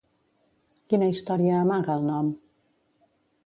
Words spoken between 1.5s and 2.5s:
amaga el nom?